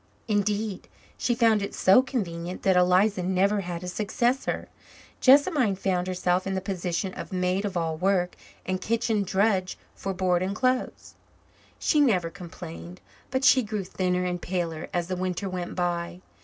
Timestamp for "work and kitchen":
7.97-9.21